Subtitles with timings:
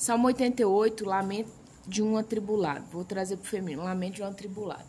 [0.00, 1.52] Salmo 88, lamento
[1.86, 2.86] de um atribulado.
[2.90, 4.86] Vou trazer pro feminino, lamento de um atribulado.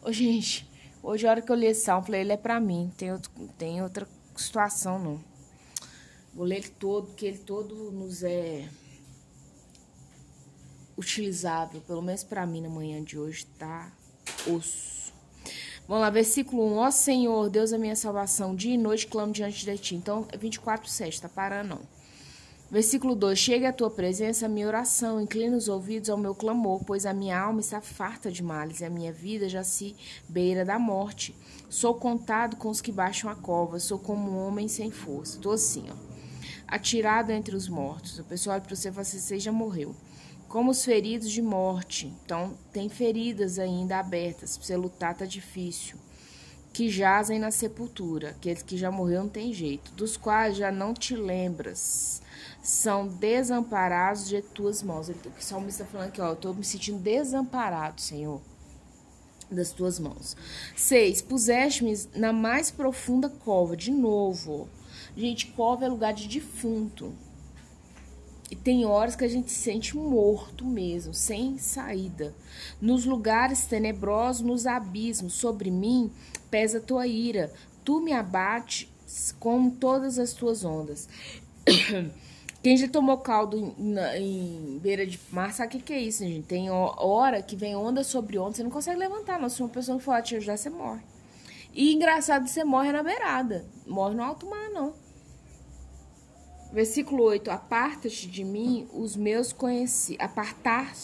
[0.00, 0.70] Ô, gente,
[1.02, 2.92] hoje a hora que eu li esse salmo, falei, ele é pra mim.
[2.96, 4.06] Tem, outro, tem outra
[4.36, 5.20] situação, não.
[6.32, 8.68] Vou ler ele todo, porque ele todo nos é
[10.96, 13.90] utilizável, pelo menos para mim na manhã de hoje, tá
[14.46, 15.12] osso.
[15.88, 16.76] Vamos lá, versículo 1.
[16.76, 19.96] Ó Senhor, Deus é minha salvação, dia e noite clamo diante de ti.
[19.96, 22.01] Então, 24, 7, tá parando não.
[22.72, 26.82] Versículo 2: Chegue à tua presença a minha oração, inclina os ouvidos ao meu clamor,
[26.86, 29.94] pois a minha alma está farta de males e a minha vida já se
[30.26, 31.36] beira da morte.
[31.68, 35.38] Sou contado com os que baixam a cova, sou como um homem sem força.
[35.38, 35.94] Tô assim, ó.
[36.66, 38.18] Atirado entre os mortos.
[38.18, 39.94] O pessoal olha para você e fala assim: você já morreu.
[40.48, 42.10] Como os feridos de morte.
[42.24, 44.56] Então, tem feridas ainda abertas.
[44.56, 45.98] Pra você lutar tá difícil
[46.72, 50.94] que jazem na sepultura, aqueles que já morreram não tem jeito, dos quais já não
[50.94, 52.22] te lembras,
[52.62, 55.08] são desamparados de tuas mãos.
[55.08, 58.40] O salmista está falando aqui, ó, eu estou me sentindo desamparado, Senhor,
[59.50, 60.36] das tuas mãos.
[60.76, 64.68] Seis, puseste-me na mais profunda cova, de novo.
[65.16, 67.12] Gente, cova é lugar de defunto.
[68.48, 72.34] E tem horas que a gente se sente morto mesmo, sem saída.
[72.80, 76.12] Nos lugares tenebrosos, nos abismos, sobre mim
[76.50, 77.50] pesa tua ira.
[77.82, 81.08] Tu me abates com todas as tuas ondas.
[82.62, 86.22] Quem já tomou caldo em, em, beira de mar sabe o que, que é isso,
[86.22, 86.46] gente?
[86.46, 89.48] Tem hora que vem onda sobre onda, você não consegue levantar, não.
[89.48, 91.02] Se uma pessoa for te ajudar, você morre.
[91.74, 93.66] E engraçado, você morre na beirada.
[93.84, 94.94] Morre no alto mar, não.
[96.72, 100.24] Versículo 8: Aparta-te de mim os meus conhecidos.
[100.24, 100.94] Apartar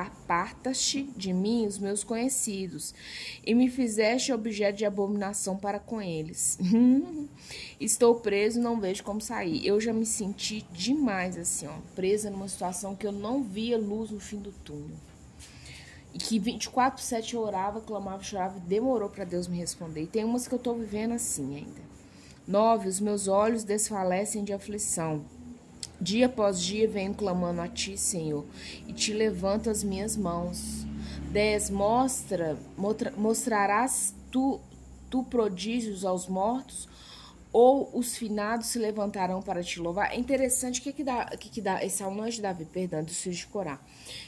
[0.00, 2.94] aparta-te de mim os meus conhecidos,
[3.44, 6.58] e me fizeste objeto de abominação para com eles.
[7.78, 9.66] Estou preso, não vejo como sair.
[9.66, 14.10] Eu já me senti demais assim, ó, presa numa situação que eu não via luz
[14.10, 14.96] no fim do túnel.
[16.14, 20.02] E que 24/7 eu orava, clamava, chorava, e demorou para Deus me responder.
[20.02, 21.92] E tem umas que eu estou vivendo assim ainda.
[22.46, 22.88] 9.
[22.88, 25.24] Os meus olhos desfalecem de aflição.
[26.02, 28.44] Dia após dia venho clamando a ti, Senhor,
[28.88, 30.84] e te levanto as minhas mãos.
[31.30, 31.70] 10.
[31.70, 32.58] Mostra,
[33.16, 34.60] mostrarás tu,
[35.08, 36.88] tu prodígios aos mortos,
[37.52, 40.10] ou os finados se levantarão para te louvar.
[40.10, 42.64] É interessante o que, que dá, que, que dá esse salmo não é de Davi,
[42.64, 43.78] perdão, do filhos de Corá.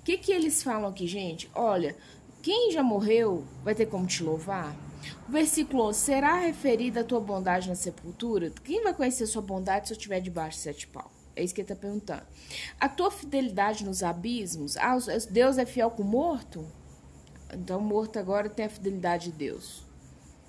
[0.00, 1.50] O que, que eles falam aqui, gente?
[1.52, 1.96] Olha,
[2.42, 4.72] quem já morreu vai ter como te louvar?
[5.28, 8.52] O versículo 11, será referida a tua bondade na sepultura?
[8.62, 11.15] Quem vai conhecer a sua bondade se eu estiver debaixo de sete pau?
[11.36, 12.22] É isso que ele está perguntando.
[12.80, 14.76] A tua fidelidade nos abismos?
[14.78, 14.96] Ah,
[15.30, 16.66] Deus é fiel com o morto?
[17.52, 19.84] Então, o morto agora tem a fidelidade de Deus.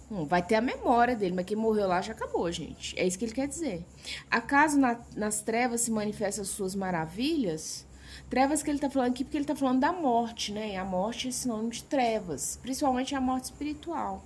[0.09, 2.97] Hum, vai ter a memória dele, mas quem morreu lá já acabou, gente.
[2.97, 3.85] É isso que ele quer dizer.
[4.31, 7.85] Acaso na, nas trevas se manifestam as suas maravilhas?
[8.29, 10.73] Trevas que ele está falando aqui porque ele está falando da morte, né?
[10.73, 14.23] E a morte é sinônimo de trevas, principalmente a morte espiritual.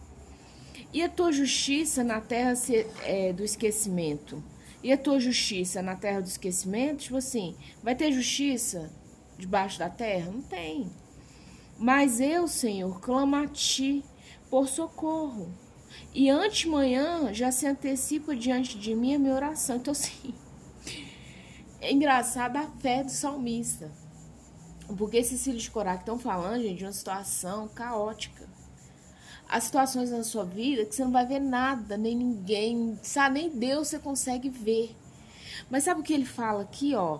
[0.93, 4.43] E a tua justiça na terra se, é, do esquecimento?
[4.83, 7.03] E a tua justiça na terra do esquecimento?
[7.03, 8.91] Tipo assim, vai ter justiça
[9.37, 10.31] debaixo da terra?
[10.31, 10.91] Não tem.
[11.77, 14.03] Mas eu, Senhor, clamo a ti
[14.49, 15.51] por socorro.
[16.13, 19.77] E antemanhã já se antecipa diante de mim a minha oração.
[19.77, 20.33] Então, assim,
[21.79, 23.91] é engraçado a fé do salmista.
[24.97, 28.47] Porque esses filhos de Corá que estão falando, gente, de uma situação caótica
[29.51, 33.41] as situações na sua vida que você não vai ver nada, nem ninguém, sabe?
[33.41, 34.95] Nem Deus você consegue ver.
[35.69, 37.19] Mas sabe o que ele fala aqui, ó?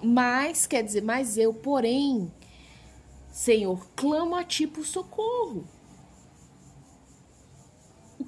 [0.00, 2.32] Mas, quer dizer, mas eu, porém,
[3.32, 5.66] Senhor, clamo a ti por socorro.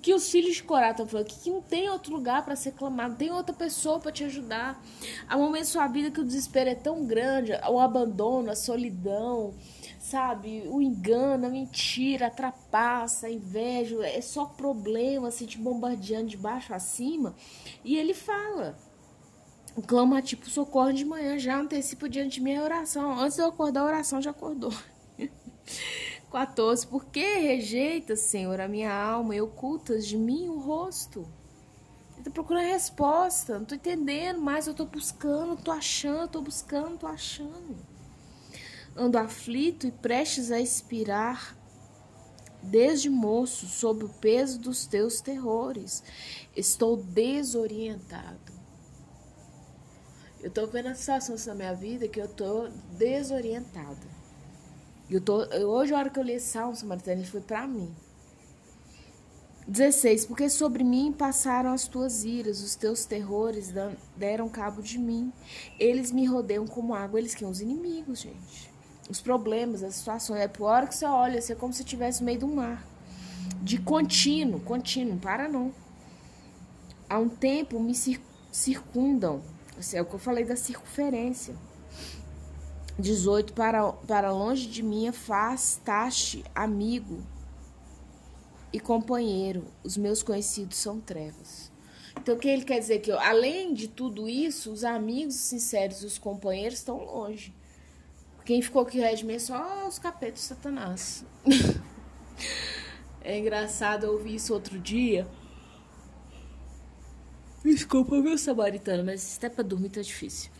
[0.01, 3.17] Que os filhos de Corá estão falando que não tem outro lugar para ser clamado,
[3.17, 4.81] tem outra pessoa para te ajudar.
[5.29, 9.55] Há momentos da sua vida que o desespero é tão grande, o abandono, a solidão,
[9.99, 10.63] sabe?
[10.67, 16.37] O engano, a mentira, a trapaça, a inveja, é só problema, assim, te bombardeando de
[16.37, 17.35] baixo a cima.
[17.85, 18.79] E ele fala,
[19.87, 23.19] clama tipo socorro de manhã, já antecipa diante de minha oração.
[23.19, 24.73] Antes de eu acordar, a oração já acordou.
[26.31, 26.87] 14.
[26.87, 31.27] Por que rejeitas, Senhor, a minha alma e ocultas de mim o rosto?
[32.17, 36.99] Eu tô procurando resposta, não tô entendendo mais, eu tô buscando, tô achando, tô buscando,
[36.99, 37.77] tô achando.
[38.97, 41.57] Ando aflito e prestes a expirar
[42.63, 46.03] desde moço sob o peso dos teus terrores.
[46.57, 48.53] Estou desorientado.
[50.41, 54.18] Eu tô vendo a situação na minha vida que eu tô desorientada.
[55.11, 57.95] Eu tô, hoje, a hora que eu li esse Salmo Samaritano, ele foi para mim.
[59.67, 60.27] 16.
[60.27, 63.73] Porque sobre mim passaram as tuas iras, os teus terrores
[64.17, 65.33] deram cabo de mim.
[65.79, 68.71] Eles me rodeiam como água, eles que são os inimigos, gente.
[69.09, 70.41] Os problemas, as situações.
[70.41, 72.87] É por hora que você olha, você é como se estivesse no meio do mar.
[73.63, 75.73] De contínuo, contínuo, para não.
[77.09, 77.95] Há um tempo me
[78.51, 79.43] circundam.
[79.79, 81.55] Assim, é o que eu falei da circunferência.
[82.99, 83.53] 18.
[83.53, 87.23] Para, para longe de mim afastaste, amigo
[88.73, 89.67] e companheiro.
[89.85, 91.71] Os meus conhecidos são trevas.
[92.21, 92.99] Então, o que ele quer dizer?
[92.99, 97.55] Que além de tudo isso, os amigos sinceros e os companheiros estão longe.
[98.45, 101.25] Quem ficou aqui redime é só os capetos satanás.
[103.21, 105.29] é engraçado eu ouvir isso outro dia.
[107.63, 110.51] Desculpa, meu samaritano, mas até pra dormir tá difícil.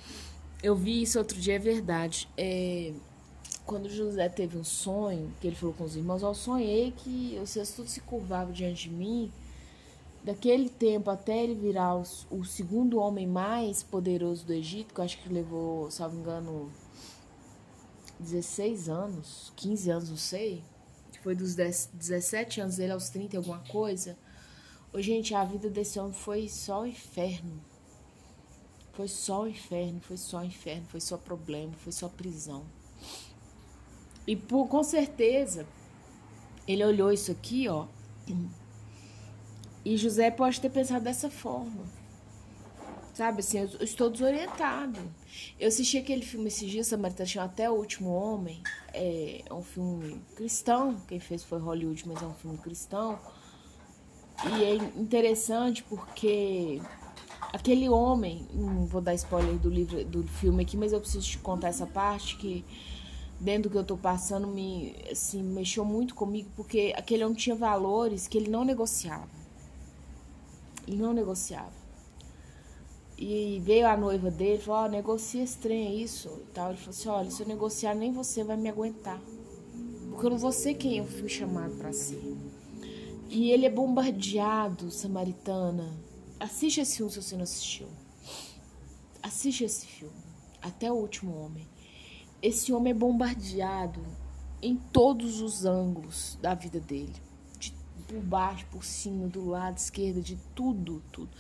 [0.61, 2.29] Eu vi isso outro dia, é verdade.
[2.37, 2.93] É,
[3.65, 7.71] quando José teve um sonho, que ele falou com os irmãos, eu sonhei que vocês
[7.73, 9.31] tudo se curvavam diante de mim.
[10.25, 15.05] Daquele tempo até ele virar o, o segundo homem mais poderoso do Egito, que eu
[15.05, 16.73] acho que levou, salvo engano,
[18.19, 20.63] 16 anos, 15 anos, não sei.
[21.23, 24.19] Foi dos 10, 17 anos dele aos 30 alguma coisa.
[24.93, 27.61] Ô, gente, a vida desse homem foi só o inferno.
[28.99, 32.65] Foi só o inferno, foi só o inferno, foi só problema, foi só prisão.
[34.27, 35.65] E por, com certeza,
[36.67, 37.87] ele olhou isso aqui, ó.
[39.85, 41.87] E José pode ter pensado dessa forma.
[43.15, 44.99] Sabe assim, eu estou desorientado.
[45.61, 48.61] Eu assisti aquele filme esses dias, Samaritano, chama Até o Último Homem.
[48.93, 51.01] É, é um filme cristão.
[51.07, 53.17] Quem fez foi Hollywood, mas é um filme cristão.
[54.45, 56.83] E é interessante porque
[57.53, 61.39] aquele homem, não vou dar spoiler do livro, do filme aqui, mas eu preciso te
[61.39, 62.65] contar essa parte que
[63.41, 67.55] dentro do que eu tô passando me assim, mexeu muito comigo, porque aquele homem tinha
[67.55, 69.29] valores que ele não negociava.
[70.87, 71.79] Ele não negociava.
[73.17, 76.71] E veio a noiva dele, falou, oh, negocia esse é isso e tal.
[76.71, 79.21] Ele falou assim, olha, se eu negociar, nem você vai me aguentar.
[80.11, 82.23] Porque eu não vou ser quem eu fui chamado para ser.
[83.29, 85.93] E ele é bombardeado, Samaritana,
[86.41, 87.89] Assiste esse filme se você não assistiu.
[89.23, 90.15] Assiste esse filme.
[90.63, 91.67] Até o último homem.
[92.41, 94.01] Esse homem é bombardeado
[94.63, 97.15] em todos os ângulos da vida dele.
[97.59, 97.75] De,
[98.07, 101.31] por baixo, por cima, do lado esquerdo, de tudo, tudo.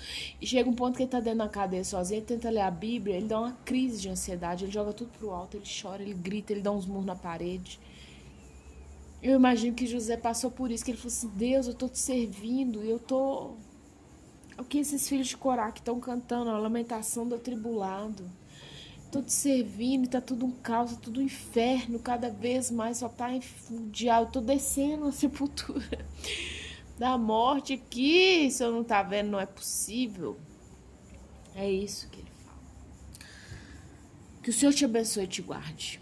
[0.40, 2.70] E chega um ponto que ele tá dentro da cadeia sozinho, ele tenta ler a
[2.70, 6.14] Bíblia, ele dá uma crise de ansiedade, ele joga tudo pro alto, ele chora, ele
[6.14, 7.78] grita, ele dá uns murros na parede.
[9.22, 11.98] Eu imagino que José passou por isso, que ele falou assim, Deus, eu tô te
[11.98, 13.54] servindo, eu tô
[14.58, 18.28] o que esses filhos de Corá que estão cantando a lamentação do atribulado.
[19.10, 23.08] Tô te servindo, tá tudo um caos, tá tudo um inferno, cada vez mais só
[23.08, 23.30] tá
[23.90, 24.30] diabo.
[24.30, 26.04] Tô descendo a sepultura
[26.98, 28.50] da morte aqui.
[28.50, 30.38] Se eu não tá vendo, não é possível.
[31.54, 32.58] É isso que ele fala.
[34.42, 36.00] Que o Senhor te abençoe e te guarde.